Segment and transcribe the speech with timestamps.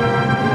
[0.00, 0.49] Música